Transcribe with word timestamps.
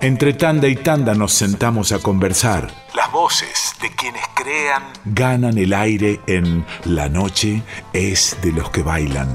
Entre 0.00 0.32
tanda 0.32 0.68
y 0.68 0.76
tanda 0.76 1.12
nos 1.12 1.32
sentamos 1.32 1.90
a 1.90 1.98
conversar. 1.98 2.70
Las 2.94 3.10
voces 3.10 3.74
de 3.82 3.90
quienes 3.90 4.22
crean 4.32 4.84
ganan 5.06 5.58
el 5.58 5.72
aire 5.72 6.20
en 6.28 6.64
La 6.84 7.08
noche 7.08 7.64
es 7.92 8.36
de 8.40 8.52
los 8.52 8.70
que 8.70 8.84
bailan. 8.84 9.28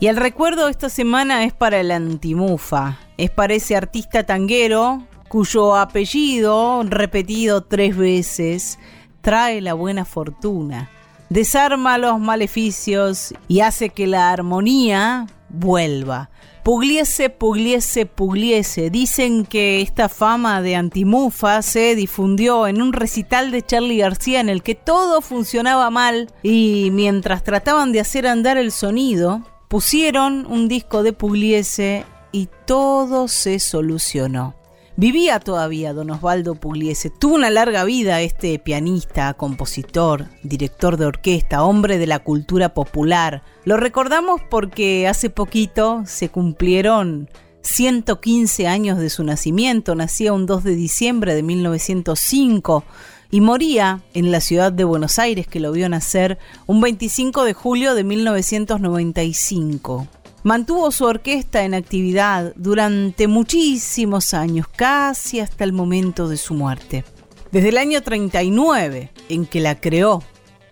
Y 0.00 0.08
el 0.08 0.16
recuerdo 0.16 0.68
esta 0.68 0.88
semana 0.88 1.44
es 1.44 1.52
para 1.52 1.78
el 1.78 1.92
antimufa. 1.92 2.98
Es 3.16 3.30
para 3.30 3.54
ese 3.54 3.76
artista 3.76 4.24
tanguero 4.26 5.06
cuyo 5.28 5.76
apellido, 5.76 6.82
repetido 6.82 7.62
tres 7.62 7.96
veces, 7.96 8.80
trae 9.20 9.60
la 9.60 9.74
buena 9.74 10.04
fortuna 10.04 10.90
desarma 11.28 11.98
los 11.98 12.20
maleficios 12.20 13.34
y 13.48 13.60
hace 13.60 13.90
que 13.90 14.06
la 14.06 14.30
armonía 14.30 15.26
vuelva. 15.48 16.30
Pugliese, 16.66 17.30
Pugliese, 17.30 18.06
Pugliese. 18.06 18.90
Dicen 18.90 19.46
que 19.46 19.82
esta 19.82 20.08
fama 20.08 20.60
de 20.62 20.74
antimufa 20.74 21.62
se 21.62 21.94
difundió 21.94 22.66
en 22.66 22.82
un 22.82 22.92
recital 22.92 23.52
de 23.52 23.62
Charlie 23.62 23.98
García 23.98 24.40
en 24.40 24.48
el 24.48 24.64
que 24.64 24.74
todo 24.74 25.20
funcionaba 25.20 25.90
mal 25.90 26.28
y 26.42 26.90
mientras 26.92 27.44
trataban 27.44 27.92
de 27.92 28.00
hacer 28.00 28.26
andar 28.26 28.56
el 28.56 28.72
sonido, 28.72 29.42
pusieron 29.68 30.44
un 30.46 30.66
disco 30.66 31.04
de 31.04 31.12
Pugliese 31.12 32.04
y 32.32 32.48
todo 32.66 33.28
se 33.28 33.60
solucionó. 33.60 34.56
Vivía 34.98 35.40
todavía 35.40 35.92
don 35.92 36.10
Osvaldo 36.10 36.54
Pugliese. 36.54 37.10
Tuvo 37.10 37.34
una 37.34 37.50
larga 37.50 37.84
vida 37.84 38.22
este 38.22 38.58
pianista, 38.58 39.34
compositor, 39.34 40.28
director 40.42 40.96
de 40.96 41.04
orquesta, 41.04 41.64
hombre 41.64 41.98
de 41.98 42.06
la 42.06 42.20
cultura 42.20 42.72
popular. 42.72 43.42
Lo 43.66 43.76
recordamos 43.76 44.40
porque 44.48 45.06
hace 45.06 45.28
poquito 45.28 46.04
se 46.06 46.30
cumplieron 46.30 47.28
115 47.60 48.68
años 48.68 48.98
de 48.98 49.10
su 49.10 49.22
nacimiento. 49.22 49.94
Nacía 49.94 50.32
un 50.32 50.46
2 50.46 50.64
de 50.64 50.74
diciembre 50.74 51.34
de 51.34 51.42
1905 51.42 52.82
y 53.30 53.42
moría 53.42 54.00
en 54.14 54.32
la 54.32 54.40
ciudad 54.40 54.72
de 54.72 54.84
Buenos 54.84 55.18
Aires, 55.18 55.46
que 55.46 55.60
lo 55.60 55.72
vio 55.72 55.90
nacer 55.90 56.38
un 56.64 56.80
25 56.80 57.44
de 57.44 57.52
julio 57.52 57.94
de 57.94 58.02
1995. 58.02 60.06
Mantuvo 60.46 60.92
su 60.92 61.04
orquesta 61.04 61.64
en 61.64 61.74
actividad 61.74 62.52
durante 62.54 63.26
muchísimos 63.26 64.32
años, 64.32 64.68
casi 64.68 65.40
hasta 65.40 65.64
el 65.64 65.72
momento 65.72 66.28
de 66.28 66.36
su 66.36 66.54
muerte. 66.54 67.04
Desde 67.50 67.70
el 67.70 67.78
año 67.78 68.00
39, 68.00 69.10
en 69.28 69.44
que 69.44 69.58
la 69.58 69.80
creó, 69.80 70.22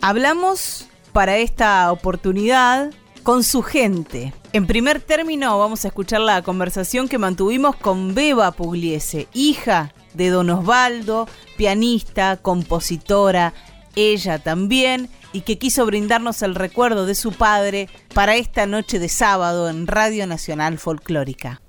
hablamos 0.00 0.86
para 1.12 1.38
esta 1.38 1.90
oportunidad 1.90 2.92
con 3.24 3.42
su 3.42 3.62
gente. 3.62 4.32
En 4.52 4.68
primer 4.68 5.00
término 5.00 5.58
vamos 5.58 5.84
a 5.84 5.88
escuchar 5.88 6.20
la 6.20 6.42
conversación 6.42 7.08
que 7.08 7.18
mantuvimos 7.18 7.74
con 7.74 8.14
Beba 8.14 8.52
Pugliese, 8.52 9.26
hija 9.34 9.92
de 10.12 10.30
Don 10.30 10.50
Osvaldo, 10.50 11.26
pianista, 11.56 12.36
compositora, 12.36 13.52
ella 13.96 14.38
también, 14.38 15.10
y 15.34 15.40
que 15.40 15.58
quiso 15.58 15.84
brindarnos 15.84 16.40
el 16.42 16.54
recuerdo 16.54 17.04
de 17.04 17.16
su 17.16 17.32
padre 17.32 17.90
para 18.14 18.36
esta 18.36 18.66
noche 18.66 18.98
de 19.00 19.08
sábado 19.08 19.68
en 19.68 19.86
Radio 19.86 20.26
Nacional 20.26 20.78
Folclórica. 20.78 21.60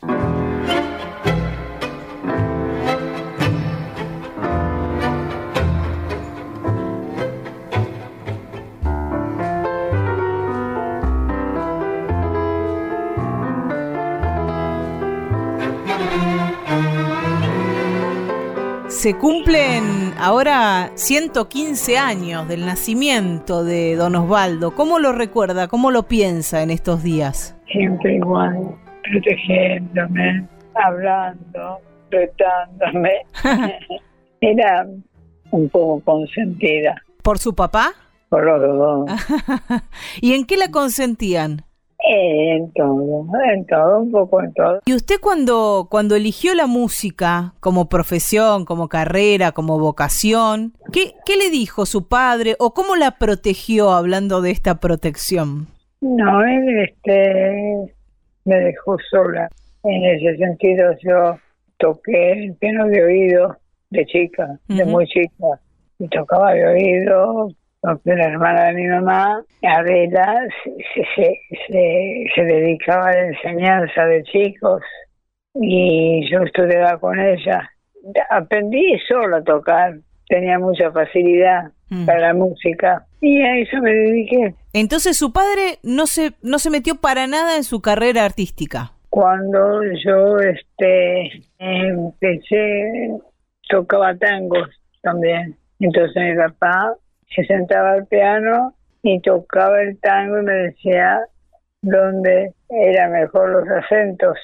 se 19.06 19.16
cumplen 19.18 19.65
ahora 20.26 20.92
115 20.96 22.00
años 22.00 22.48
del 22.48 22.66
nacimiento 22.66 23.64
de 23.64 23.96
don 23.96 24.16
Osvaldo. 24.16 24.74
¿Cómo 24.74 24.98
lo 24.98 25.12
recuerda? 25.12 25.68
¿Cómo 25.68 25.92
lo 25.92 26.04
piensa 26.08 26.64
en 26.64 26.72
estos 26.72 27.04
días? 27.04 27.56
Siempre 27.72 28.16
igual, 28.16 28.76
protegiéndome, 29.04 30.48
hablando, 30.74 31.80
retándome. 32.10 33.12
Era 34.42 34.88
un 35.52 35.70
poco 35.70 36.00
consentida. 36.04 36.96
¿Por 37.22 37.38
su 37.38 37.54
papá? 37.54 37.92
Por 38.30 38.46
los 38.46 38.62
dos. 38.62 39.10
¿Y 40.22 40.34
en 40.34 40.46
qué 40.46 40.58
la 40.58 40.72
consentían? 40.72 41.65
En 42.08 42.72
todo, 42.74 43.26
en 43.52 43.66
todo, 43.66 44.00
un 44.02 44.12
poco 44.12 44.44
en 44.44 44.54
todo. 44.54 44.80
¿Y 44.86 44.94
usted 44.94 45.16
cuando, 45.20 45.88
cuando 45.90 46.16
eligió 46.16 46.54
la 46.54 46.68
música 46.68 47.56
como 47.60 47.90
profesión, 47.90 48.66
como 48.66 48.90
carrera, 48.90 49.54
como 49.54 49.80
vocación, 49.80 50.74
¿qué, 50.94 51.14
¿qué 51.26 51.36
le 51.36 51.50
dijo 51.50 51.88
su 51.88 52.08
padre 52.08 52.56
o 52.60 52.76
cómo 52.76 52.96
la 52.96 53.18
protegió 53.18 53.92
hablando 53.92 54.42
de 54.42 54.52
esta 54.52 54.80
protección? 54.80 55.68
No, 56.02 56.46
él 56.46 56.80
este, 56.80 57.96
me 58.46 58.56
dejó 58.56 58.98
sola. 59.10 59.50
En 59.84 60.06
ese 60.06 60.38
sentido 60.38 60.94
yo 61.02 61.40
toqué 61.78 62.34
el 62.34 62.56
piano 62.56 62.88
de 62.88 63.04
oído 63.04 63.58
de 63.90 64.06
chica, 64.06 64.60
de 64.68 64.86
muy 64.86 65.08
chica. 65.08 65.60
Y 65.98 66.08
tocaba 66.10 66.54
de 66.54 66.68
oído, 66.68 67.50
porque 67.86 68.16
la 68.16 68.26
hermana 68.26 68.66
de 68.66 68.74
mi 68.74 68.88
mamá, 68.88 69.44
Adela, 69.62 70.48
se, 70.64 71.04
se, 71.16 71.40
se, 72.36 72.42
dedicaba 72.44 73.10
a 73.10 73.14
la 73.14 73.28
enseñanza 73.28 74.06
de 74.06 74.24
chicos 74.24 74.82
y 75.54 76.28
yo 76.32 76.40
estudiaba 76.40 76.98
con 77.00 77.20
ella. 77.20 77.70
Aprendí 78.30 78.98
solo 79.08 79.38
a 79.38 79.44
tocar, 79.44 79.96
tenía 80.28 80.58
mucha 80.58 80.92
facilidad 80.92 81.72
mm. 81.90 82.06
para 82.06 82.20
la 82.20 82.34
música 82.34 83.06
y 83.22 83.42
a 83.42 83.58
eso 83.60 83.78
me 83.82 83.94
dediqué. 83.94 84.56
Entonces 84.74 85.18
su 85.18 85.32
padre 85.32 85.80
no 85.84 86.08
se, 86.08 86.32
no 86.42 86.60
se 86.60 86.70
metió 86.70 86.96
para 86.96 87.28
nada 87.28 87.58
en 87.58 87.64
su 87.64 87.82
carrera 87.82 88.26
artística. 88.26 88.92
Cuando 89.10 89.82
yo 90.04 90.38
este 90.40 91.44
empecé, 91.60 93.12
tocaba 93.70 94.16
tangos 94.16 94.70
también. 95.02 95.56
Entonces 95.80 96.16
mi 96.16 96.36
papá 96.36 96.96
se 97.36 97.46
sentaba 97.46 97.94
al 97.94 98.08
piano 98.08 98.74
y 99.04 99.20
tocaba 99.22 99.82
el 99.82 100.00
tango 100.00 100.40
y 100.40 100.44
me 100.44 100.54
decía 100.54 101.22
dónde 101.82 102.54
era 102.70 103.10
mejor 103.10 103.50
los 103.50 103.70
acentos. 103.70 104.38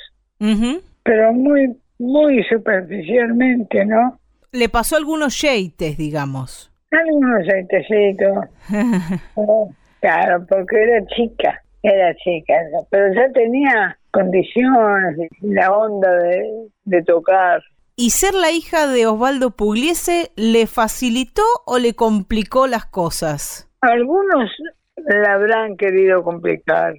Pero 1.04 1.34
muy, 1.34 1.76
muy 2.00 2.44
superficialmente, 2.44 3.86
¿no? 3.86 4.20
Le 4.52 4.70
pasó 4.70 4.98
algunos 4.98 5.40
jeites, 5.40 5.98
digamos. 5.98 6.72
Algunos 6.92 7.46
jeitecitos. 7.46 8.46
claro, 10.02 10.46
porque 10.48 10.84
era 10.84 11.06
chica, 11.08 11.62
era 11.84 12.14
chica, 12.16 12.54
pero 12.90 13.14
ya 13.14 13.32
tenía 13.32 13.98
condiciones, 14.12 15.30
la 15.42 15.72
onda 15.72 16.12
de, 16.12 16.68
de 16.84 17.04
tocar. 17.04 17.62
¿Y 17.96 18.12
ser 18.12 18.34
la 18.34 18.52
hija 18.52 18.88
de 18.88 19.06
Osvaldo 19.06 19.52
Pugliese 19.52 20.32
le 20.36 20.66
facilitó 20.66 21.44
o 21.66 21.78
le 21.78 21.94
complicó 21.94 22.68
las 22.68 22.86
cosas? 22.86 23.70
Algunos 23.82 24.50
la 24.96 25.34
habrán 25.34 25.76
querido 25.76 26.24
complicar, 26.24 26.96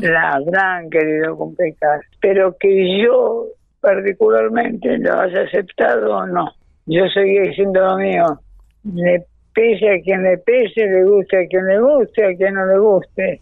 la 0.00 0.32
habrán 0.32 0.88
querido 0.90 1.36
complicar, 1.36 2.00
pero 2.20 2.56
que 2.58 3.02
yo 3.02 3.46
particularmente 3.80 4.98
lo 4.98 5.20
haya 5.20 5.42
aceptado 5.42 6.16
o 6.16 6.26
no. 6.26 6.52
Yo 6.86 7.06
seguí 7.08 7.38
diciendo 7.40 7.80
lo 7.80 7.96
mío. 7.96 8.40
Le 8.84 9.24
pese 9.54 9.90
a 9.90 10.00
quien 10.00 10.22
le 10.22 10.38
pese, 10.38 10.86
le 10.86 11.04
guste 11.04 11.44
a 11.44 11.46
quien 11.46 11.66
le 11.66 11.80
guste, 11.80 12.24
a 12.24 12.36
quien 12.36 12.54
no 12.54 12.66
le 12.66 12.78
guste. 12.78 13.40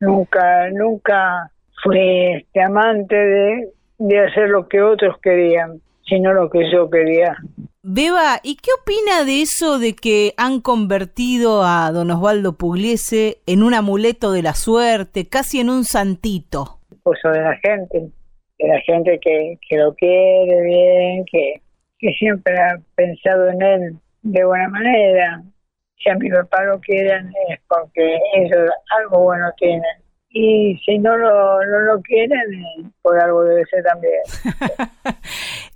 Nunca, 0.00 0.70
nunca 0.70 1.50
fui 1.82 2.36
este 2.36 2.62
amante 2.62 3.16
de, 3.16 3.68
de 3.98 4.20
hacer 4.20 4.48
lo 4.50 4.68
que 4.68 4.82
otros 4.82 5.18
querían 5.20 5.80
sino 6.06 6.32
lo 6.32 6.48
que 6.50 6.70
yo 6.70 6.88
quería. 6.88 7.36
Beba, 7.82 8.40
¿y 8.42 8.56
qué 8.56 8.70
opina 8.80 9.24
de 9.24 9.42
eso 9.42 9.78
de 9.78 9.94
que 9.94 10.34
han 10.36 10.60
convertido 10.60 11.62
a 11.62 11.92
don 11.92 12.10
Osvaldo 12.10 12.56
Pugliese 12.56 13.38
en 13.46 13.62
un 13.62 13.74
amuleto 13.74 14.32
de 14.32 14.42
la 14.42 14.54
suerte, 14.54 15.28
casi 15.28 15.60
en 15.60 15.70
un 15.70 15.84
santito? 15.84 16.80
Pues 17.04 17.20
de 17.22 17.40
la 17.40 17.56
gente, 17.58 18.08
de 18.58 18.68
la 18.68 18.80
gente 18.80 19.20
que, 19.22 19.58
que 19.68 19.76
lo 19.76 19.94
quiere 19.94 20.62
bien, 20.62 21.24
que, 21.30 21.62
que 21.98 22.12
siempre 22.14 22.58
ha 22.58 22.80
pensado 22.96 23.48
en 23.50 23.62
él 23.62 23.96
de 24.22 24.44
buena 24.44 24.68
manera. 24.68 25.42
Si 25.98 26.10
a 26.10 26.16
mi 26.16 26.28
papá 26.28 26.64
lo 26.64 26.80
quieren 26.80 27.32
es 27.48 27.60
porque 27.68 28.18
ellos 28.34 28.70
algo 28.98 29.24
bueno 29.24 29.46
tienen 29.58 29.82
y 30.38 30.76
si 30.84 30.98
no 30.98 31.16
lo, 31.16 31.64
no 31.64 31.80
lo 31.80 32.02
quieren, 32.02 32.92
por 33.00 33.18
algo 33.18 33.42
debe 33.44 33.64
ser 33.66 33.82
también. 33.84 34.20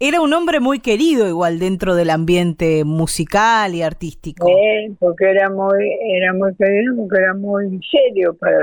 Era 0.01 0.21
un 0.21 0.33
hombre 0.35 0.61
muy 0.61 0.81
querido 0.81 1.27
igual 1.27 1.59
dentro 1.59 1.95
del 1.95 2.11
ambiente 2.11 2.85
musical 2.85 3.75
y 3.75 3.83
artístico. 3.83 4.47
Sí, 4.47 4.97
porque 4.99 5.31
era 5.31 5.51
muy, 5.51 5.93
era 6.15 6.33
muy 6.33 6.55
querido, 6.55 6.95
porque 6.97 7.23
era 7.23 7.35
muy 7.35 7.81
serio 7.91 8.35
para 8.35 8.59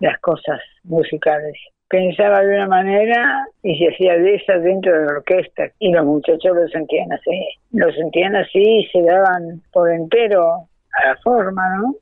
las 0.00 0.18
cosas 0.20 0.60
musicales. 0.84 1.54
pensaba 1.88 2.40
de 2.40 2.54
una 2.54 2.68
manera 2.68 3.46
y 3.62 3.78
se 3.78 3.88
hacía 3.88 4.16
de 4.16 4.36
esa 4.36 4.58
dentro 4.58 4.92
de 4.92 5.06
la 5.06 5.12
orquesta 5.12 5.70
y 5.78 5.92
los 5.92 6.04
muchachos 6.04 6.56
lo 6.56 6.68
sentían 6.68 7.12
así, 7.12 7.48
lo 7.72 7.92
sentían 7.92 8.36
así 8.36 8.62
y 8.62 8.86
se 8.86 9.02
daban 9.02 9.62
por 9.72 9.90
entero 9.90 10.68
a 10.92 11.08
la 11.08 11.16
forma, 11.22 11.62
¿no? 11.78 11.94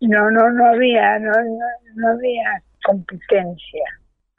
No, 0.00 0.30
no, 0.30 0.50
no 0.50 0.66
había, 0.66 1.18
no, 1.18 1.32
no, 1.94 2.08
había 2.08 2.62
competencia, 2.84 3.84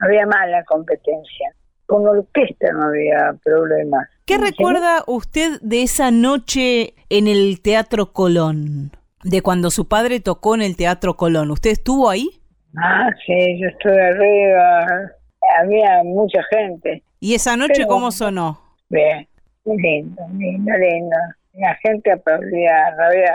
no 0.00 0.06
había 0.06 0.26
mala 0.26 0.64
competencia. 0.64 1.52
Con 1.86 2.06
orquesta 2.06 2.72
no 2.72 2.86
había 2.88 3.34
problemas. 3.44 4.08
¿Qué 4.24 4.38
recuerda 4.38 5.04
usted 5.06 5.60
de 5.60 5.82
esa 5.82 6.10
noche 6.10 6.94
en 7.10 7.28
el 7.28 7.60
Teatro 7.62 8.12
Colón? 8.12 8.90
De 9.22 9.40
cuando 9.40 9.70
su 9.70 9.88
padre 9.88 10.20
tocó 10.20 10.56
en 10.56 10.62
el 10.62 10.76
Teatro 10.76 11.14
Colón. 11.14 11.50
¿Usted 11.50 11.70
estuvo 11.70 12.10
ahí? 12.10 12.28
Ah, 12.76 13.08
sí, 13.24 13.60
yo 13.60 13.68
estuve 13.68 14.02
arriba. 14.04 15.12
Había 15.58 16.02
mucha 16.02 16.40
gente. 16.50 17.02
¿Y 17.20 17.34
esa 17.34 17.56
noche 17.56 17.86
cómo 17.86 18.10
sonó? 18.10 18.60
Bien, 18.88 19.26
lindo, 19.64 20.22
lindo, 20.36 20.72
lindo. 20.76 21.16
La 21.54 21.74
gente 21.76 22.12
aplaudía, 22.12 22.94
rabia. 22.96 23.32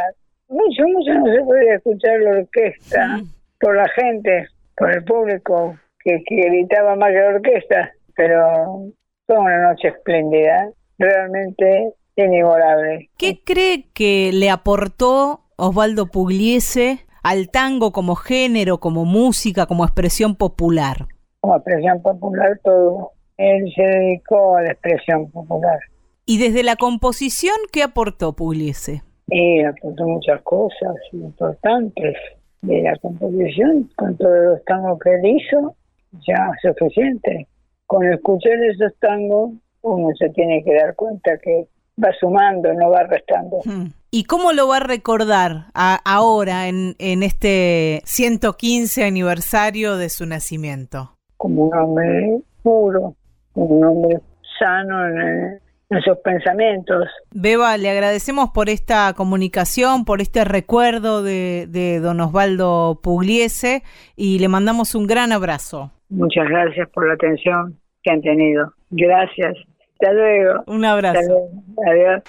Mucho, 0.51 0.83
mucho 0.83 1.13
no 1.13 1.33
se 1.33 1.41
podía 1.43 1.75
escuchar 1.75 2.19
la 2.19 2.31
orquesta 2.31 3.21
por 3.61 3.77
la 3.77 3.87
gente, 3.95 4.47
por 4.75 4.93
el 4.93 5.01
público 5.05 5.77
que, 6.03 6.21
que 6.25 6.35
gritaba 6.35 6.97
más 6.97 7.11
que 7.11 7.19
la 7.19 7.27
orquesta. 7.35 7.91
Pero 8.17 8.91
fue 9.25 9.37
una 9.37 9.69
noche 9.69 9.87
espléndida, 9.87 10.69
realmente 10.97 11.93
inigualable. 12.17 13.09
¿Qué 13.17 13.41
cree 13.45 13.85
que 13.93 14.31
le 14.33 14.49
aportó 14.49 15.45
Osvaldo 15.55 16.07
Pugliese 16.07 17.05
al 17.23 17.49
tango 17.49 17.93
como 17.93 18.15
género, 18.15 18.81
como 18.81 19.05
música, 19.05 19.67
como 19.67 19.85
expresión 19.85 20.35
popular? 20.35 21.07
Como 21.39 21.55
expresión 21.55 22.01
popular 22.01 22.59
todo. 22.61 23.11
Él 23.37 23.71
se 23.73 23.83
dedicó 23.83 24.57
a 24.57 24.63
la 24.63 24.71
expresión 24.73 25.31
popular. 25.31 25.79
¿Y 26.25 26.39
desde 26.39 26.63
la 26.63 26.75
composición 26.75 27.55
qué 27.71 27.83
aportó 27.83 28.35
Pugliese? 28.35 29.01
Y 29.31 29.63
aportó 29.63 30.07
muchas 30.07 30.41
cosas 30.41 30.95
importantes. 31.13 32.15
De 32.61 32.79
la 32.83 32.95
composición, 32.97 33.89
con 33.95 34.15
todos 34.17 34.37
los 34.45 34.65
tangos 34.65 34.99
que 34.99 35.15
él 35.15 35.25
hizo, 35.25 35.75
ya 36.27 36.51
suficiente. 36.61 37.47
Con 37.87 38.05
escuchar 38.05 38.53
esos 38.63 38.93
tangos, 38.99 39.53
uno 39.81 40.09
se 40.15 40.29
tiene 40.29 40.63
que 40.63 40.75
dar 40.75 40.95
cuenta 40.95 41.39
que 41.39 41.65
va 42.01 42.09
sumando, 42.19 42.73
no 42.73 42.91
va 42.91 43.03
restando. 43.03 43.61
Hmm. 43.65 43.87
¿Y 44.11 44.25
cómo 44.25 44.51
lo 44.51 44.67
va 44.67 44.77
a 44.77 44.81
recordar 44.81 45.67
ahora 45.73 46.67
en, 46.67 46.95
en 46.99 47.23
este 47.23 48.01
115 48.05 49.05
aniversario 49.05 49.97
de 49.97 50.09
su 50.09 50.25
nacimiento? 50.25 51.15
Como 51.37 51.65
un 51.65 51.73
hombre 51.75 52.41
puro, 52.61 53.15
un 53.53 53.83
hombre 53.83 54.19
sano 54.59 55.07
en, 55.07 55.19
en 55.19 55.61
sus 55.99 56.17
pensamientos. 56.23 57.07
Beba, 57.31 57.75
le 57.77 57.89
agradecemos 57.89 58.51
por 58.51 58.69
esta 58.69 59.13
comunicación, 59.13 60.05
por 60.05 60.21
este 60.21 60.45
recuerdo 60.45 61.21
de, 61.23 61.67
de 61.67 61.99
don 61.99 62.21
Osvaldo 62.21 62.99
Pugliese 63.03 63.83
y 64.15 64.39
le 64.39 64.47
mandamos 64.47 64.95
un 64.95 65.07
gran 65.07 65.31
abrazo. 65.31 65.91
Muchas 66.09 66.47
gracias 66.47 66.89
por 66.89 67.07
la 67.07 67.15
atención 67.15 67.77
que 68.03 68.11
han 68.11 68.21
tenido. 68.21 68.73
Gracias. 68.89 69.55
Hasta 69.93 70.13
luego. 70.13 70.63
Un 70.67 70.85
abrazo. 70.85 71.19
Hasta 71.19 71.27
luego. 71.27 71.49
Adiós. 71.87 72.23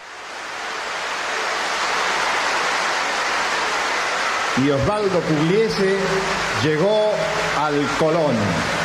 y 4.58 4.70
Osvaldo 4.70 5.18
Pugliese 5.20 5.96
llegó 6.62 7.12
al 7.58 7.74
Colón. 7.98 8.81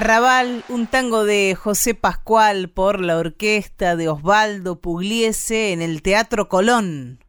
Arrabal, 0.00 0.64
un 0.70 0.86
tango 0.86 1.24
de 1.24 1.54
José 1.54 1.94
Pascual 1.94 2.70
por 2.70 3.02
la 3.02 3.18
orquesta 3.18 3.96
de 3.96 4.08
Osvaldo 4.08 4.80
Pugliese 4.80 5.74
en 5.74 5.82
el 5.82 6.00
Teatro 6.00 6.48
Colón. 6.48 7.22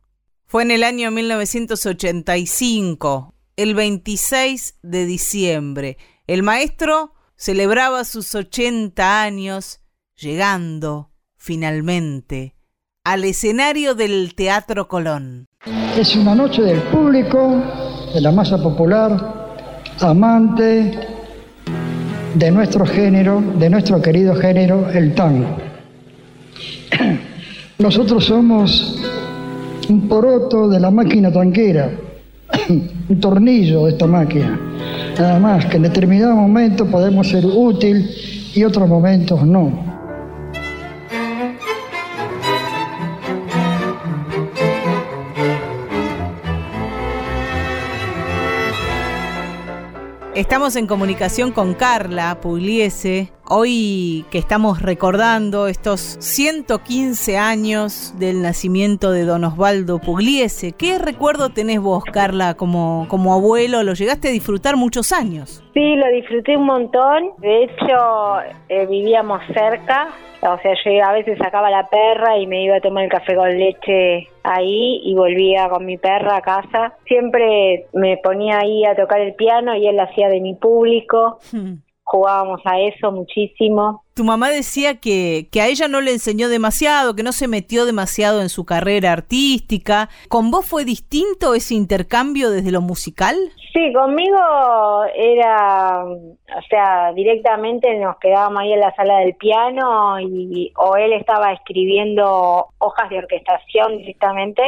Fue 0.46 0.64
en 0.64 0.72
el 0.72 0.86
año 0.86 1.12
1985, 1.12 3.34
el 3.58 3.76
26 3.76 4.76
de 4.84 5.06
diciembre. 5.06 5.98
El 6.28 6.44
maestro 6.44 7.14
celebraba 7.36 8.06
sus 8.06 8.36
80 8.36 9.22
años, 9.22 9.82
llegando, 10.16 11.12
finalmente, 11.36 12.56
al 13.04 13.26
escenario 13.26 13.96
del 13.96 14.34
Teatro 14.34 14.88
Colón. 14.88 15.50
Es 15.98 16.16
una 16.16 16.36
noche 16.36 16.62
del 16.62 16.82
público, 16.84 17.62
de 18.14 18.22
la 18.22 18.32
masa 18.32 18.64
popular, 18.64 19.58
amante 20.00 21.11
de 22.34 22.52
nuestro 22.52 22.86
género, 22.86 23.42
de 23.60 23.70
nuestro 23.70 24.02
querido 24.02 24.36
género, 24.36 24.90
el 24.90 25.14
tango. 25.14 25.58
Nosotros 27.80 28.26
somos 28.26 28.96
un 29.90 30.08
poroto 30.08 30.70
de 30.70 30.80
la 30.80 30.92
máquina 30.92 31.32
tanquera, 31.32 31.90
un 32.70 33.20
tornillo 33.20 33.86
de 33.86 33.92
esta 33.92 34.08
máquina. 34.08 34.60
Nada 35.18 35.40
más 35.40 35.66
que 35.66 35.78
en 35.78 35.84
determinados 35.84 36.36
momentos 36.36 36.88
podemos 36.88 37.28
ser 37.28 37.46
útil 37.46 38.10
y 38.54 38.64
otros 38.64 38.88
momentos 38.88 39.44
no. 39.46 39.91
Estamos 50.34 50.78
en 50.78 50.88
comunicación 50.88 51.52
con 51.52 51.74
Carla 51.74 52.40
Pugliese, 52.40 53.34
hoy 53.54 54.24
que 54.32 54.38
estamos 54.38 54.82
recordando 54.82 55.68
estos 55.68 56.00
115 56.00 57.38
años 57.38 58.18
del 58.18 58.42
nacimiento 58.42 59.12
de 59.12 59.26
don 59.26 59.44
Osvaldo 59.44 60.00
Pugliese. 60.00 60.72
¿Qué 60.72 60.98
recuerdo 60.98 61.50
tenés 61.50 61.82
vos, 61.82 62.06
Carla, 62.06 62.54
como, 62.54 63.08
como 63.10 63.34
abuelo? 63.34 63.84
¿Lo 63.84 63.94
llegaste 63.94 64.30
a 64.30 64.32
disfrutar 64.32 64.78
muchos 64.78 65.12
años? 65.12 65.62
Sí, 65.74 65.96
lo 65.98 66.08
disfruté 66.14 66.56
un 66.56 66.66
montón. 66.66 67.32
De 67.40 67.66
hecho, 67.66 68.40
eh, 68.70 68.86
vivíamos 68.86 69.42
cerca, 69.54 70.08
o 70.40 70.58
sea, 70.60 70.74
yo 70.86 71.04
a 71.04 71.12
veces 71.12 71.38
sacaba 71.38 71.70
la 71.70 71.90
perra 71.90 72.38
y 72.38 72.48
me 72.48 72.64
iba 72.64 72.78
a 72.78 72.82
tomar 72.82 73.04
el 73.04 73.10
café 73.10 73.36
con 73.36 73.50
leche 73.50 74.30
ahí 74.44 75.02
y 75.04 75.14
volvía 75.14 75.68
con 75.68 75.86
mi 75.86 75.98
perra 75.98 76.38
a 76.38 76.42
casa. 76.42 76.94
Siempre 77.06 77.88
me 77.92 78.16
ponía 78.24 78.60
ahí 78.60 78.86
a 78.86 78.96
tocar 78.96 79.20
el 79.20 79.36
piano 79.36 79.76
y 79.76 79.88
él 79.88 80.00
hacía 80.00 80.30
de 80.30 80.40
mi 80.40 80.56
público. 80.56 81.40
Hmm 81.52 81.80
jugábamos 82.12 82.60
a 82.66 82.78
eso 82.78 83.10
muchísimo. 83.12 84.04
Tu 84.14 84.26
mamá 84.26 84.50
decía 84.50 85.00
que, 85.00 85.48
que 85.50 85.62
a 85.62 85.68
ella 85.68 85.88
no 85.88 86.02
le 86.02 86.12
enseñó 86.12 86.50
demasiado, 86.50 87.16
que 87.16 87.24
no 87.24 87.32
se 87.32 87.48
metió 87.48 87.86
demasiado 87.86 88.42
en 88.42 88.50
su 88.50 88.66
carrera 88.66 89.14
artística. 89.14 90.10
¿Con 90.28 90.52
vos 90.52 90.68
fue 90.68 90.84
distinto 90.84 91.56
ese 91.56 91.74
intercambio 91.74 92.52
desde 92.52 92.72
lo 92.72 92.82
musical? 92.82 93.38
Sí, 93.72 93.94
conmigo 93.94 94.38
era, 95.16 96.04
o 96.04 96.62
sea, 96.70 97.14
directamente 97.14 97.98
nos 97.98 98.18
quedábamos 98.18 98.64
ahí 98.64 98.74
en 98.74 98.82
la 98.82 98.94
sala 98.94 99.20
del 99.20 99.36
piano 99.36 100.20
y 100.20 100.74
o 100.76 100.98
él 100.98 101.14
estaba 101.14 101.54
escribiendo 101.54 102.68
hojas 102.80 103.10
de 103.10 103.20
orquestación 103.20 104.00
directamente 104.00 104.62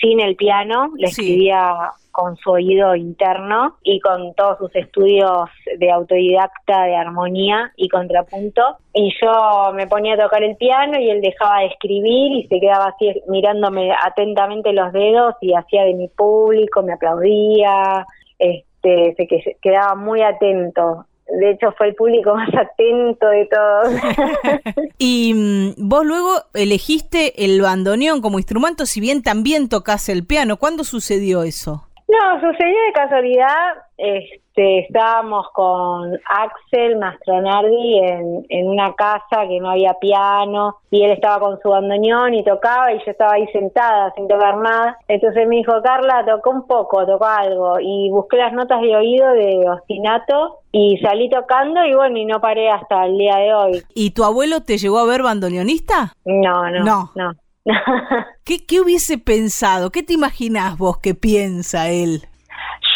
sin 0.00 0.20
el 0.20 0.36
piano, 0.36 0.90
le 0.96 1.06
escribía 1.06 1.90
con 2.16 2.34
su 2.36 2.50
oído 2.50 2.96
interno 2.96 3.76
y 3.82 4.00
con 4.00 4.32
todos 4.34 4.56
sus 4.56 4.74
estudios 4.74 5.50
de 5.78 5.90
autodidacta 5.90 6.84
de 6.84 6.96
armonía 6.96 7.72
y 7.76 7.88
contrapunto. 7.88 8.62
Y 8.94 9.12
yo 9.20 9.72
me 9.74 9.86
ponía 9.86 10.14
a 10.14 10.24
tocar 10.24 10.42
el 10.42 10.56
piano 10.56 10.98
y 10.98 11.10
él 11.10 11.20
dejaba 11.20 11.60
de 11.60 11.66
escribir 11.66 12.32
y 12.32 12.46
se 12.46 12.58
quedaba 12.58 12.86
así 12.86 13.22
mirándome 13.28 13.92
atentamente 13.92 14.72
los 14.72 14.92
dedos 14.92 15.34
y 15.42 15.52
hacía 15.52 15.84
de 15.84 15.92
mi 15.92 16.08
público, 16.08 16.82
me 16.82 16.94
aplaudía, 16.94 18.06
este, 18.38 19.14
se 19.16 19.56
quedaba 19.60 19.94
muy 19.94 20.22
atento 20.22 21.04
de 21.28 21.50
hecho 21.50 21.72
fue 21.76 21.88
el 21.88 21.94
público 21.94 22.34
más 22.34 22.48
atento 22.54 23.26
de 23.28 23.46
todos. 23.46 24.84
y 24.98 25.34
mm, 25.34 25.88
vos 25.88 26.04
luego 26.04 26.30
elegiste 26.54 27.44
el 27.44 27.60
bandoneón 27.60 28.20
como 28.20 28.38
instrumento, 28.38 28.86
si 28.86 29.00
bien 29.00 29.22
también 29.22 29.68
tocas 29.68 30.08
el 30.08 30.24
piano. 30.24 30.56
¿Cuándo 30.56 30.84
sucedió 30.84 31.42
eso? 31.42 31.86
No, 32.08 32.40
sucedió 32.40 32.76
de 32.86 32.92
casualidad. 32.92 33.74
Este, 33.98 34.80
estábamos 34.80 35.48
con 35.52 36.16
Axel 36.28 36.98
Mastronardi 36.98 37.98
en, 37.98 38.46
en 38.48 38.68
una 38.68 38.94
casa 38.94 39.48
que 39.48 39.58
no 39.58 39.70
había 39.70 39.94
piano 39.94 40.76
y 40.90 41.02
él 41.02 41.10
estaba 41.10 41.40
con 41.40 41.58
su 41.60 41.68
bandoneón 41.68 42.34
y 42.34 42.44
tocaba 42.44 42.92
y 42.92 42.98
yo 42.98 43.10
estaba 43.10 43.32
ahí 43.32 43.46
sentada 43.48 44.12
sin 44.14 44.28
tocar 44.28 44.56
nada. 44.58 44.98
Entonces 45.08 45.48
me 45.48 45.56
dijo, 45.56 45.72
Carla, 45.82 46.24
tocó 46.24 46.50
un 46.50 46.66
poco, 46.68 47.04
tocó 47.04 47.24
algo 47.24 47.80
y 47.80 48.08
busqué 48.10 48.36
las 48.36 48.52
notas 48.52 48.82
de 48.82 48.94
oído 48.94 49.32
de 49.32 49.68
ostinato 49.68 50.60
y 50.70 50.98
salí 50.98 51.28
tocando 51.28 51.84
y 51.84 51.94
bueno, 51.94 52.18
y 52.18 52.24
no 52.24 52.40
paré 52.40 52.70
hasta 52.70 53.06
el 53.06 53.18
día 53.18 53.36
de 53.36 53.54
hoy. 53.54 53.82
¿Y 53.94 54.12
tu 54.12 54.22
abuelo 54.22 54.60
te 54.60 54.78
llegó 54.78 54.98
a 54.98 55.06
ver 55.06 55.22
bandoneonista? 55.22 56.12
No, 56.24 56.70
no, 56.70 56.84
no. 56.84 57.10
no. 57.16 57.32
¿Qué, 58.44 58.64
¿Qué 58.64 58.80
hubiese 58.80 59.18
pensado? 59.18 59.90
¿Qué 59.90 60.02
te 60.02 60.12
imaginás 60.12 60.78
vos 60.78 60.98
que 60.98 61.14
piensa 61.14 61.90
él? 61.90 62.22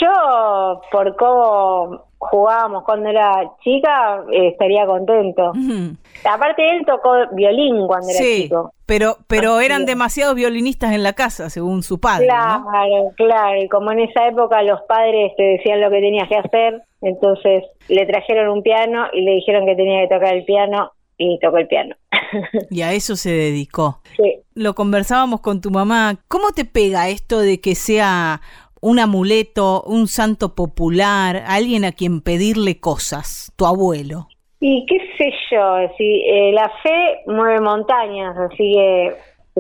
Yo, 0.01 0.81
por 0.91 1.17
cómo 1.17 2.05
jugábamos 2.21 2.85
cuando 2.85 3.09
era 3.09 3.51
chica, 3.65 4.23
eh, 4.31 4.49
estaría 4.49 4.87
contento. 4.87 5.53
Aparte, 6.25 6.69
él 6.69 6.85
tocó 6.87 7.15
violín 7.33 7.87
cuando 7.87 8.09
era 8.11 8.19
chico. 8.19 8.73
Pero, 8.85 9.17
pero 9.27 9.61
eran 9.61 9.87
demasiados 9.87 10.35
violinistas 10.35 10.93
en 10.93 11.03
la 11.03 11.15
casa, 11.15 11.49
según 11.49 11.83
su 11.83 11.99
padre. 11.99 12.27
Claro, 12.27 12.65
claro. 13.17 13.63
Y 13.63 13.69
como 13.69 13.91
en 13.93 14.01
esa 14.01 14.27
época 14.29 14.63
los 14.63 14.81
padres 14.83 15.33
te 15.37 15.43
decían 15.43 15.81
lo 15.81 15.91
que 15.91 16.01
tenías 16.01 16.29
que 16.29 16.37
hacer, 16.37 16.83
entonces 17.01 17.65
le 17.89 18.05
trajeron 18.07 18.49
un 18.49 18.63
piano 18.63 19.07
y 19.13 19.23
le 19.23 19.33
dijeron 19.33 19.65
que 19.65 19.75
tenía 19.75 20.03
que 20.03 20.15
tocar 20.15 20.35
el 20.35 20.45
piano 20.45 20.93
y 21.21 21.39
tocó 21.39 21.59
el 21.59 21.69
piano. 21.69 21.95
Y 22.71 22.83
a 22.83 22.93
eso 22.93 23.15
se 23.15 23.31
dedicó. 23.31 24.01
Sí. 24.17 24.37
Lo 24.55 24.75
conversábamos 24.75 25.41
con 25.41 25.63
tu 25.63 25.71
mamá. 25.71 26.17
¿Cómo 26.29 26.51
te 26.55 26.67
pega 26.67 27.09
esto 27.09 27.39
de 27.39 27.59
que 27.59 27.75
sea 27.75 28.43
un 28.83 28.99
amuleto, 28.99 29.83
un 29.87 30.09
santo 30.09 30.55
popular, 30.55 31.43
alguien 31.47 31.87
a 31.87 31.93
quien 31.93 32.21
pedirle 32.21 32.79
cosas, 32.79 33.51
tu 33.57 33.65
abuelo? 33.65 34.29
Y 34.61 34.85
qué 34.87 34.99
sé 35.17 35.33
yo, 35.51 35.89
si, 35.97 36.23
eh, 36.27 36.53
la 36.53 36.71
fe 36.83 37.23
mueve 37.27 37.61
montañas, 37.61 38.37
así 38.37 38.75
que 38.75 39.13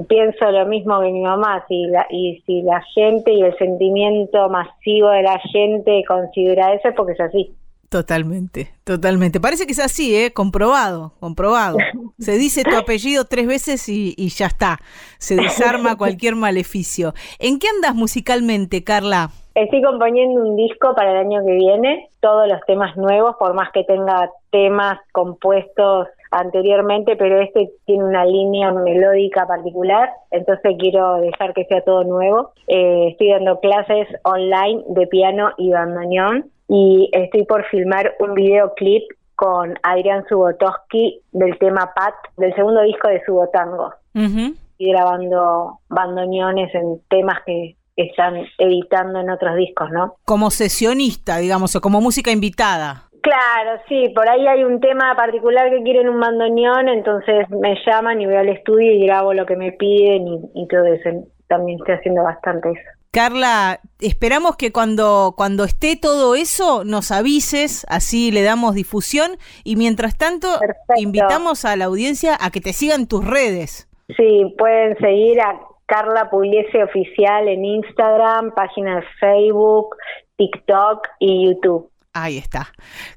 pienso 0.09 0.51
lo 0.51 0.67
mismo 0.67 1.01
que 1.01 1.11
mi 1.11 1.23
mamá, 1.23 1.65
si 1.69 1.87
la, 1.87 2.07
y 2.11 2.43
si 2.45 2.61
la 2.61 2.83
gente 2.95 3.33
y 3.33 3.41
el 3.41 3.57
sentimiento 3.57 4.51
masivo 4.51 5.09
de 5.09 5.23
la 5.23 5.39
gente 5.53 6.05
considera 6.07 6.75
eso 6.75 6.89
es 6.89 6.95
porque 6.95 7.13
es 7.13 7.21
así. 7.21 7.55
Totalmente, 7.91 8.71
totalmente. 8.85 9.41
Parece 9.41 9.67
que 9.67 9.73
es 9.73 9.81
así, 9.81 10.15
¿eh? 10.15 10.33
Comprobado, 10.33 11.13
comprobado. 11.19 11.77
Se 12.21 12.39
dice 12.39 12.63
tu 12.63 12.77
apellido 12.77 13.25
tres 13.25 13.49
veces 13.49 13.89
y, 13.89 14.15
ya 14.29 14.47
está. 14.47 14.79
Se 15.19 15.35
desarma 15.35 15.99
cualquier 15.99 16.37
maleficio. 16.37 17.15
¿En 17.41 17.59
qué 17.59 17.67
andas 17.67 17.97
musicalmente, 17.97 18.85
Carla? 18.85 19.31
Estoy 19.57 19.83
componiendo 19.83 20.41
un 20.41 20.55
disco 20.55 20.95
para 20.95 21.11
el 21.11 21.27
año 21.27 21.45
que 21.45 21.53
viene, 21.53 22.09
todos 22.21 22.47
los 22.47 22.61
temas 22.65 22.97
nuevos, 22.97 23.35
por 23.41 23.55
más 23.55 23.73
que 23.73 23.83
tenga 23.83 24.31
temas 24.51 25.01
compuestos 25.11 26.07
anteriormente, 26.31 27.17
pero 27.17 27.41
este 27.41 27.73
tiene 27.87 28.05
una 28.05 28.25
línea 28.25 28.71
melódica 28.71 29.49
particular, 29.49 30.11
entonces 30.31 30.77
quiero 30.79 31.17
dejar 31.17 31.55
que 31.55 31.65
sea 31.65 31.83
todo 31.83 32.05
nuevo. 32.05 32.53
Eh, 32.69 33.09
estoy 33.11 33.33
dando 33.33 33.59
clases 33.59 34.07
online 34.23 34.85
de 34.87 35.09
piano 35.09 35.51
y 35.59 35.71
bandoneón 35.71 36.53
y 36.73 37.11
estoy 37.13 37.45
por 37.47 37.65
filmar 37.67 38.15
un 38.21 38.33
videoclip 38.35 39.03
con 39.35 39.75
Adrián 39.83 40.25
Subotoski 40.29 41.21
del 41.33 41.59
tema 41.59 41.93
Pat, 41.97 42.15
del 42.37 42.55
segundo 42.55 42.83
disco 42.83 43.09
de 43.09 43.21
Subotango. 43.25 43.93
Y 44.15 44.93
grabando 44.93 45.81
bandoneones 45.89 46.73
en 46.75 47.01
temas 47.09 47.39
que 47.45 47.75
están 47.97 48.37
editando 48.59 49.19
en 49.19 49.31
otros 49.31 49.57
discos, 49.57 49.91
¿no? 49.91 50.15
Como 50.25 50.51
sesionista, 50.51 51.39
digamos, 51.39 51.75
o 51.75 51.81
como 51.81 52.01
música 52.01 52.31
invitada. 52.31 53.09
Claro, 53.21 53.83
sí, 53.89 54.09
por 54.15 54.29
ahí 54.29 54.47
hay 54.47 54.63
un 54.63 54.81
tema 54.81 55.15
particular 55.17 55.71
que 55.71 55.83
quieren 55.83 56.09
un 56.09 56.21
bandoneón, 56.21 56.89
entonces 56.89 57.51
me 57.51 57.75
llaman 57.85 58.21
y 58.21 58.27
voy 58.27 58.37
al 58.37 58.49
estudio 58.49 58.93
y 58.93 59.05
grabo 59.05 59.35
lo 59.35 59.45
que 59.45 59.57
me 59.57 59.73
piden 59.73 60.29
y, 60.29 60.41
y 60.55 60.69
todo 60.69 60.85
eso. 60.85 61.11
También 61.49 61.79
estoy 61.81 61.97
haciendo 61.97 62.23
bastante 62.23 62.71
eso. 62.71 63.00
Carla, 63.13 63.81
esperamos 64.01 64.57
que 64.57 64.71
cuando, 64.71 65.35
cuando 65.37 65.65
esté 65.65 65.97
todo 65.97 66.37
eso 66.37 66.85
nos 66.85 67.11
avises, 67.11 67.85
así 67.89 68.31
le 68.31 68.43
damos 68.43 68.77
difusión 68.77 69.33
y 69.65 69.75
mientras 69.75 70.17
tanto 70.17 70.49
invitamos 70.97 71.65
a 71.65 71.77
la 71.77 71.87
audiencia 71.87 72.37
a 72.41 72.51
que 72.51 72.61
te 72.61 72.73
sigan 72.73 73.09
tus 73.09 73.27
redes. 73.27 73.89
Sí, 74.17 74.55
pueden 74.57 74.97
seguir 74.99 75.41
a 75.41 75.61
Carla 75.87 76.31
Pugliese 76.31 76.85
Oficial 76.85 77.49
en 77.49 77.65
Instagram, 77.65 78.53
página 78.55 78.97
de 78.97 79.03
Facebook, 79.19 79.97
TikTok 80.37 81.09
y 81.19 81.49
YouTube. 81.49 81.91
Ahí 82.13 82.39
está. 82.39 82.69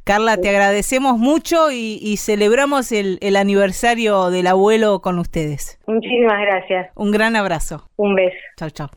Carla, 0.03 0.37
te 0.37 0.49
agradecemos 0.49 1.17
mucho 1.17 1.71
y, 1.71 2.15
celebramos 2.17 2.91
el, 2.91 3.17
el, 3.21 3.35
aniversario 3.35 4.29
del 4.29 4.47
abuelo 4.47 5.01
con 5.01 5.17
ustedes. 5.17 5.79
Muchísimas 5.87 6.41
gracias. 6.41 6.91
Un 6.95 7.11
gran 7.11 7.35
abrazo. 7.35 7.89
Un 7.95 8.15
beso. 8.15 8.37
Chao, 8.57 8.69
chao. 8.69 8.89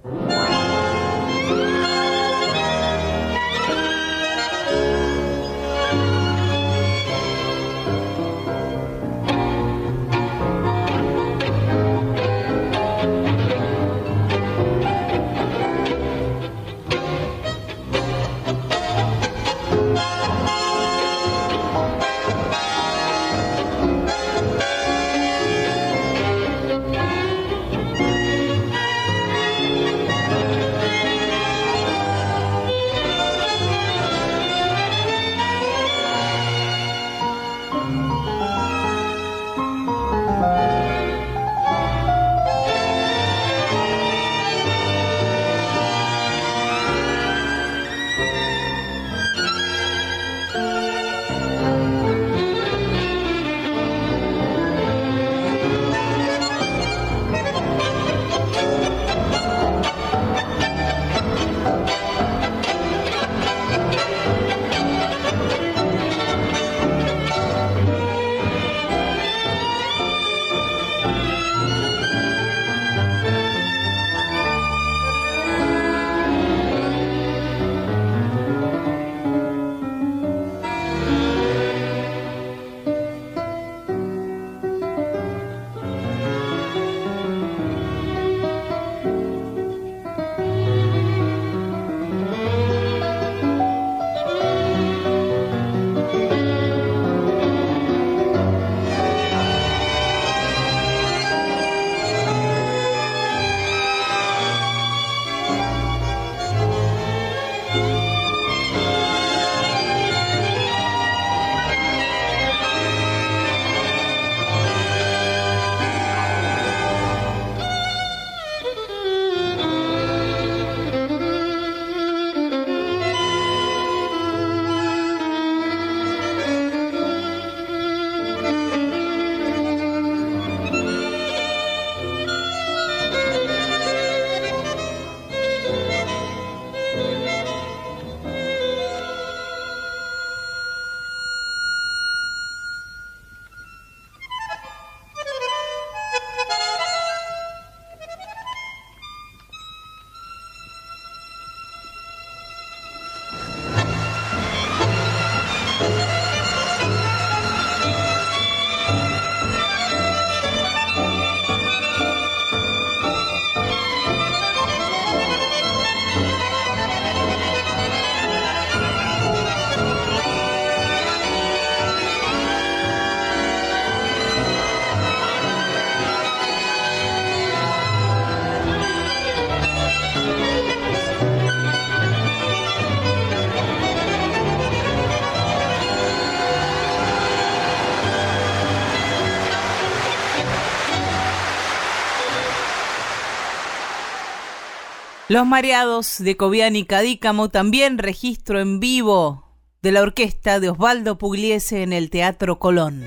Los 195.29 195.45
Mareados 195.45 196.19
de 196.21 196.37
Cobian 196.37 196.77
y 196.77 196.85
Cadícamo 196.85 197.49
también 197.49 197.99
registro 197.99 198.61
en 198.61 198.79
vivo 198.79 199.45
de 199.83 199.91
la 199.91 200.03
orquesta 200.03 200.61
de 200.61 200.69
Osvaldo 200.69 201.19
Pugliese 201.19 201.83
en 201.83 201.93
el 201.93 202.11
Teatro 202.11 202.61
Colón. 202.61 203.03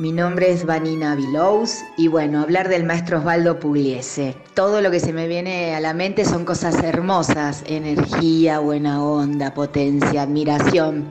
Mi 0.00 0.12
nombre 0.12 0.50
es 0.50 0.64
Vanina 0.64 1.14
Vilous 1.14 1.84
y 1.98 2.08
bueno, 2.08 2.40
hablar 2.40 2.70
del 2.70 2.84
maestro 2.84 3.18
Osvaldo 3.18 3.60
Pugliese. 3.60 4.34
Todo 4.54 4.80
lo 4.80 4.90
que 4.90 4.98
se 4.98 5.12
me 5.12 5.28
viene 5.28 5.74
a 5.74 5.80
la 5.80 5.92
mente 5.92 6.24
son 6.24 6.46
cosas 6.46 6.82
hermosas, 6.82 7.62
energía, 7.66 8.60
buena 8.60 9.04
onda, 9.04 9.52
potencia, 9.52 10.22
admiración. 10.22 11.06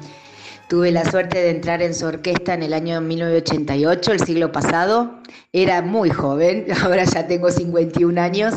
Tuve 0.69 0.89
la 0.89 1.05
suerte 1.05 1.37
de 1.37 1.51
entrar 1.51 1.83
en 1.83 1.93
su 1.93 2.07
orquesta 2.07 2.55
en 2.55 2.63
el 2.63 2.73
año 2.73 2.99
1988, 2.99 4.11
el 4.11 4.25
siglo 4.25 4.51
pasado. 4.51 5.19
Era 5.53 5.83
muy 5.83 6.09
joven, 6.09 6.65
ahora 6.83 7.03
ya 7.03 7.27
tengo 7.27 7.51
51 7.51 8.19
años, 8.19 8.55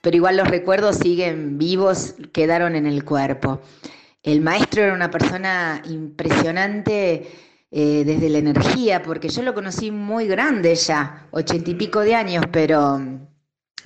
pero 0.00 0.16
igual 0.16 0.36
los 0.36 0.46
recuerdos 0.46 0.98
siguen 0.98 1.58
vivos, 1.58 2.14
quedaron 2.32 2.76
en 2.76 2.86
el 2.86 3.04
cuerpo. 3.04 3.60
El 4.22 4.42
maestro 4.42 4.84
era 4.84 4.94
una 4.94 5.10
persona 5.10 5.82
impresionante 5.86 7.28
eh, 7.74 8.04
desde 8.04 8.28
la 8.28 8.38
energía, 8.38 9.02
porque 9.02 9.30
yo 9.30 9.42
lo 9.42 9.54
conocí 9.54 9.90
muy 9.90 10.26
grande 10.26 10.74
ya, 10.74 11.26
ochenta 11.30 11.70
y 11.70 11.74
pico 11.74 12.00
de 12.00 12.14
años, 12.14 12.44
pero, 12.52 13.00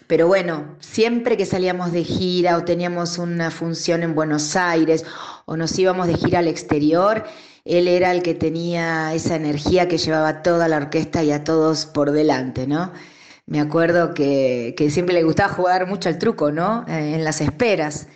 pero 0.09 0.27
bueno, 0.27 0.77
siempre 0.81 1.37
que 1.37 1.47
salíamos 1.47 1.93
de 1.93 2.03
gira 2.03 2.57
o 2.57 2.65
teníamos 2.65 3.17
una 3.19 3.53
función 3.53 4.03
en 4.03 4.17
Buenos 4.17 4.57
Aires 4.57 5.05
o 5.45 5.57
nos 5.57 5.79
íbamos 5.79 6.09
de 6.09 6.17
gira 6.17 6.41
al 6.41 6.49
exterior, 6.49 7.25
él 7.65 7.87
era 7.87 8.11
el 8.11 8.23
que 8.23 8.35
tenía 8.35 9.15
esa 9.15 9.37
energía 9.37 9.87
que 9.87 9.99
llevaba 9.99 10.43
toda 10.43 10.67
la 10.67 10.79
orquesta 10.79 11.23
y 11.23 11.31
a 11.31 11.45
todos 11.45 11.87
por 11.87 12.11
delante, 12.11 12.67
¿no? 12.67 12.93
Me 13.47 13.61
acuerdo 13.61 14.15
que, 14.15 14.75
que 14.77 14.91
siempre 14.91 15.15
le 15.15 15.23
gustaba 15.23 15.53
jugar 15.53 15.87
mucho 15.87 16.09
al 16.09 16.19
truco, 16.19 16.51
¿no? 16.51 16.85
Eh, 16.89 17.15
en 17.15 17.23
las 17.23 17.41
esperas. 17.41 18.09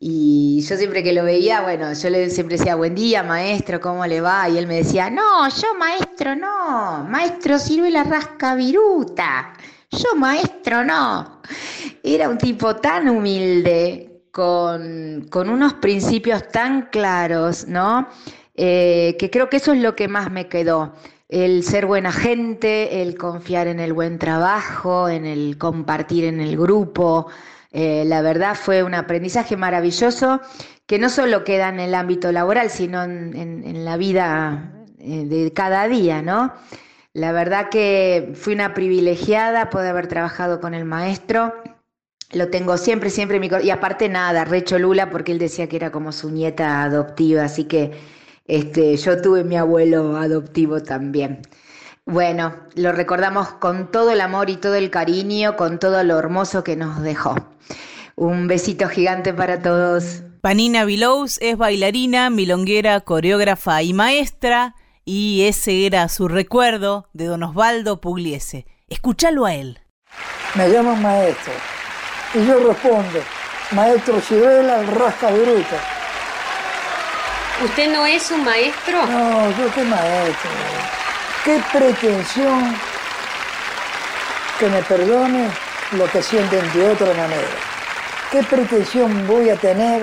Y 0.00 0.60
yo 0.62 0.76
siempre 0.76 1.02
que 1.02 1.12
lo 1.12 1.24
veía, 1.24 1.62
bueno, 1.62 1.92
yo 1.92 2.10
le 2.10 2.30
siempre 2.30 2.56
decía, 2.56 2.76
buen 2.76 2.94
día, 2.94 3.22
maestro, 3.22 3.80
¿cómo 3.80 4.06
le 4.06 4.20
va? 4.20 4.48
Y 4.48 4.58
él 4.58 4.66
me 4.66 4.76
decía, 4.76 5.10
no, 5.10 5.48
yo 5.48 5.74
maestro 5.78 6.36
no, 6.36 7.04
maestro 7.08 7.58
sirve 7.58 7.90
la 7.90 8.04
rasca 8.04 8.54
viruta, 8.54 9.52
yo 9.90 10.14
maestro 10.16 10.84
no. 10.84 11.40
Era 12.02 12.28
un 12.28 12.38
tipo 12.38 12.76
tan 12.76 13.08
humilde, 13.08 14.22
con, 14.30 15.26
con 15.30 15.48
unos 15.50 15.74
principios 15.74 16.46
tan 16.48 16.82
claros, 16.90 17.66
¿no? 17.66 18.06
eh, 18.58 19.16
que 19.18 19.30
creo 19.30 19.48
que 19.48 19.58
eso 19.58 19.72
es 19.72 19.80
lo 19.80 19.94
que 19.94 20.08
más 20.08 20.30
me 20.32 20.48
quedó. 20.48 20.92
El 21.28 21.62
ser 21.62 21.86
buena 21.86 22.10
gente, 22.10 23.02
el 23.02 23.16
confiar 23.16 23.68
en 23.68 23.78
el 23.78 23.92
buen 23.92 24.18
trabajo, 24.18 25.08
en 25.08 25.24
el 25.24 25.56
compartir 25.58 26.24
en 26.24 26.40
el 26.40 26.56
grupo. 26.56 27.28
Eh, 27.70 28.04
la 28.06 28.22
verdad 28.22 28.54
fue 28.54 28.82
un 28.82 28.94
aprendizaje 28.94 29.56
maravilloso 29.56 30.40
que 30.86 30.98
no 30.98 31.10
solo 31.10 31.44
queda 31.44 31.68
en 31.68 31.80
el 31.80 31.94
ámbito 31.94 32.32
laboral, 32.32 32.70
sino 32.70 33.04
en, 33.04 33.84
la 33.84 33.96
vida 33.96 34.72
eh, 34.98 35.24
de 35.26 35.52
cada 35.52 35.86
día, 35.86 36.22
¿no? 36.22 36.54
La 37.12 37.32
verdad 37.32 37.68
que 37.68 38.32
fui 38.34 38.54
una 38.54 38.74
privilegiada 38.74 39.70
poder 39.70 39.90
haber 39.90 40.06
trabajado 40.06 40.60
con 40.60 40.74
el 40.74 40.84
maestro. 40.84 41.54
Lo 42.32 42.48
tengo 42.48 42.76
siempre, 42.76 43.10
siempre 43.10 43.36
en 43.36 43.40
mi 43.42 43.50
Y 43.64 43.70
aparte 43.70 44.08
nada, 44.08 44.44
recho 44.44 44.78
Lula 44.78 45.10
porque 45.10 45.32
él 45.32 45.38
decía 45.38 45.68
que 45.68 45.76
era 45.76 45.90
como 45.90 46.12
su 46.12 46.30
nieta 46.30 46.82
adoptiva, 46.82 47.44
así 47.44 47.64
que 47.64 47.92
este, 48.46 48.96
yo 48.96 49.20
tuve 49.20 49.44
mi 49.44 49.56
abuelo 49.56 50.16
adoptivo 50.16 50.82
también. 50.82 51.42
Bueno, 52.10 52.54
lo 52.74 52.92
recordamos 52.92 53.48
con 53.48 53.92
todo 53.92 54.12
el 54.12 54.22
amor 54.22 54.48
y 54.48 54.56
todo 54.56 54.76
el 54.76 54.88
cariño, 54.88 55.56
con 55.56 55.78
todo 55.78 56.02
lo 56.04 56.18
hermoso 56.18 56.64
que 56.64 56.74
nos 56.74 57.02
dejó. 57.02 57.34
Un 58.16 58.48
besito 58.48 58.88
gigante 58.88 59.34
para 59.34 59.60
todos. 59.60 60.22
Panina 60.40 60.86
Vilous 60.86 61.36
es 61.42 61.58
bailarina, 61.58 62.30
milonguera, 62.30 62.98
coreógrafa 63.02 63.82
y 63.82 63.92
maestra, 63.92 64.74
y 65.04 65.42
ese 65.48 65.84
era 65.84 66.08
su 66.08 66.28
recuerdo 66.28 67.10
de 67.12 67.26
don 67.26 67.42
Osvaldo 67.42 68.00
Pugliese. 68.00 68.64
Escúchalo 68.88 69.44
a 69.44 69.52
él. 69.52 69.78
Me 70.54 70.70
llaman 70.70 71.02
maestro, 71.02 71.52
y 72.32 72.46
yo 72.46 72.58
respondo, 72.68 73.20
maestro 73.72 74.18
Chivela, 74.22 74.80
el 74.80 74.86
rasca 74.86 75.30
bruta. 75.30 75.76
¿Usted 77.62 77.92
no 77.92 78.06
es 78.06 78.30
un 78.30 78.44
maestro? 78.44 79.04
No, 79.06 79.50
yo 79.50 79.74
qué 79.74 79.82
maestro. 79.82 80.50
Qué 81.48 81.62
pretensión 81.72 82.74
que 84.60 84.66
me 84.68 84.82
perdone 84.82 85.48
lo 85.92 86.04
que 86.04 86.22
sienten 86.22 86.60
de 86.74 86.90
otra 86.90 87.06
manera. 87.14 87.48
¿Qué 88.30 88.42
pretensión 88.42 89.26
voy 89.26 89.48
a 89.48 89.56
tener 89.56 90.02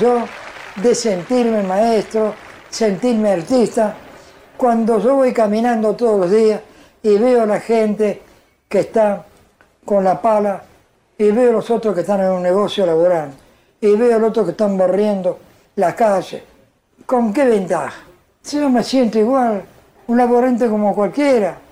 yo 0.00 0.24
de 0.76 0.94
sentirme 0.94 1.64
maestro, 1.64 2.32
sentirme 2.70 3.32
artista, 3.32 3.96
cuando 4.56 5.00
yo 5.00 5.16
voy 5.16 5.32
caminando 5.32 5.96
todos 5.96 6.20
los 6.20 6.30
días 6.30 6.60
y 7.02 7.18
veo 7.18 7.42
a 7.42 7.46
la 7.46 7.58
gente 7.58 8.22
que 8.68 8.78
está 8.78 9.26
con 9.84 10.04
la 10.04 10.22
pala 10.22 10.62
y 11.18 11.32
veo 11.32 11.50
a 11.50 11.54
los 11.54 11.68
otros 11.72 11.92
que 11.92 12.02
están 12.02 12.20
en 12.20 12.30
un 12.30 12.42
negocio 12.44 12.86
laboral 12.86 13.32
y 13.80 13.96
veo 13.96 14.14
a 14.14 14.20
los 14.20 14.30
otros 14.30 14.44
que 14.44 14.52
están 14.52 14.78
barriendo 14.78 15.40
la 15.74 15.96
calle 15.96 16.44
¿Con 17.04 17.32
qué 17.32 17.46
ventaja? 17.46 18.00
Si 18.42 18.60
yo 18.60 18.70
me 18.70 18.84
siento 18.84 19.18
igual, 19.18 19.64
un 20.08 20.16
laborante 20.16 20.68
como 20.68 20.94
cualquiera. 20.94 21.67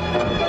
Thank 0.00 0.32
you. 0.32 0.39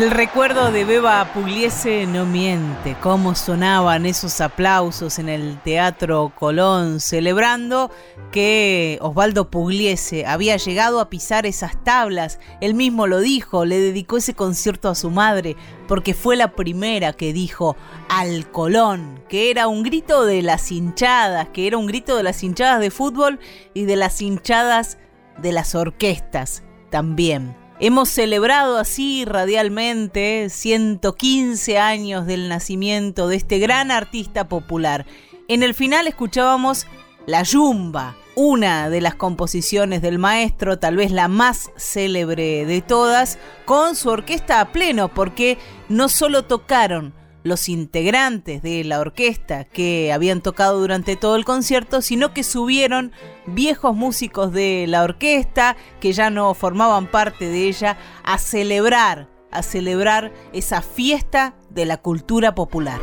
El 0.00 0.10
recuerdo 0.10 0.72
de 0.72 0.86
Beba 0.86 1.30
Pugliese 1.34 2.06
no 2.06 2.24
miente, 2.24 2.96
cómo 3.02 3.34
sonaban 3.34 4.06
esos 4.06 4.40
aplausos 4.40 5.18
en 5.18 5.28
el 5.28 5.60
Teatro 5.60 6.32
Colón 6.38 7.00
celebrando 7.00 7.90
que 8.32 8.96
Osvaldo 9.02 9.50
Pugliese 9.50 10.24
había 10.24 10.56
llegado 10.56 11.00
a 11.00 11.10
pisar 11.10 11.44
esas 11.44 11.84
tablas. 11.84 12.40
Él 12.62 12.72
mismo 12.72 13.06
lo 13.06 13.20
dijo, 13.20 13.66
le 13.66 13.78
dedicó 13.78 14.16
ese 14.16 14.32
concierto 14.32 14.88
a 14.88 14.94
su 14.94 15.10
madre 15.10 15.54
porque 15.86 16.14
fue 16.14 16.34
la 16.34 16.52
primera 16.52 17.12
que 17.12 17.34
dijo 17.34 17.76
al 18.08 18.50
Colón, 18.50 19.22
que 19.28 19.50
era 19.50 19.68
un 19.68 19.82
grito 19.82 20.24
de 20.24 20.40
las 20.40 20.72
hinchadas, 20.72 21.50
que 21.50 21.66
era 21.66 21.76
un 21.76 21.86
grito 21.86 22.16
de 22.16 22.22
las 22.22 22.42
hinchadas 22.42 22.80
de 22.80 22.90
fútbol 22.90 23.38
y 23.74 23.84
de 23.84 23.96
las 23.96 24.22
hinchadas 24.22 24.96
de 25.42 25.52
las 25.52 25.74
orquestas 25.74 26.62
también 26.88 27.59
Hemos 27.82 28.10
celebrado 28.10 28.76
así 28.76 29.24
radialmente 29.24 30.50
115 30.50 31.78
años 31.78 32.26
del 32.26 32.50
nacimiento 32.50 33.26
de 33.26 33.36
este 33.36 33.58
gran 33.58 33.90
artista 33.90 34.48
popular. 34.48 35.06
En 35.48 35.62
el 35.62 35.72
final 35.72 36.06
escuchábamos 36.06 36.86
La 37.24 37.42
Yumba, 37.42 38.16
una 38.34 38.90
de 38.90 39.00
las 39.00 39.14
composiciones 39.14 40.02
del 40.02 40.18
maestro, 40.18 40.78
tal 40.78 40.96
vez 40.96 41.10
la 41.10 41.28
más 41.28 41.70
célebre 41.74 42.66
de 42.66 42.82
todas, 42.82 43.38
con 43.64 43.96
su 43.96 44.10
orquesta 44.10 44.60
a 44.60 44.72
pleno, 44.72 45.08
porque 45.08 45.56
no 45.88 46.10
solo 46.10 46.44
tocaron 46.44 47.14
los 47.42 47.68
integrantes 47.68 48.62
de 48.62 48.84
la 48.84 49.00
orquesta 49.00 49.64
que 49.64 50.12
habían 50.12 50.40
tocado 50.40 50.80
durante 50.80 51.16
todo 51.16 51.36
el 51.36 51.44
concierto, 51.44 52.02
sino 52.02 52.32
que 52.34 52.44
subieron 52.44 53.12
viejos 53.46 53.96
músicos 53.96 54.52
de 54.52 54.86
la 54.88 55.02
orquesta 55.02 55.76
que 56.00 56.12
ya 56.12 56.30
no 56.30 56.54
formaban 56.54 57.06
parte 57.06 57.46
de 57.48 57.68
ella 57.68 57.96
a 58.24 58.38
celebrar, 58.38 59.28
a 59.50 59.62
celebrar 59.62 60.32
esa 60.52 60.82
fiesta 60.82 61.54
de 61.70 61.86
la 61.86 61.96
cultura 61.96 62.54
popular. 62.54 63.00